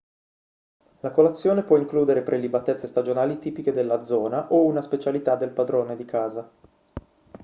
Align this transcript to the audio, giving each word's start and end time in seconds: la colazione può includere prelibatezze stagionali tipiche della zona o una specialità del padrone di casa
la 1.01 1.11
colazione 1.11 1.61
può 1.61 1.77
includere 1.77 2.23
prelibatezze 2.23 2.87
stagionali 2.87 3.37
tipiche 3.37 3.71
della 3.71 4.01
zona 4.03 4.51
o 4.51 4.63
una 4.65 4.81
specialità 4.81 5.35
del 5.35 5.51
padrone 5.51 5.95
di 5.95 6.05
casa 6.05 6.51